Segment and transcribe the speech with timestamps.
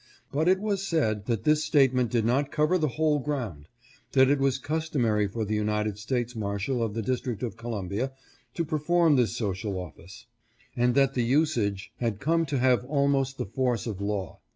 [0.31, 3.67] But it was said, that this statement did not cover the whole ground;
[4.13, 8.11] that it was customary for the United States Marshal of the District of Columbia
[8.55, 10.25] to perform this social office;
[10.75, 14.39] and that the usage had come to have almost the force of law.